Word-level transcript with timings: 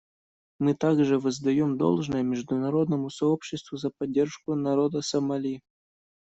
Мы 0.57 0.73
также 0.73 1.19
воздаем 1.19 1.77
должное 1.77 2.23
международному 2.23 3.11
сообществу 3.11 3.77
за 3.77 3.91
поддержку 3.91 4.55
народа 4.55 5.03
Сомали. 5.03 5.61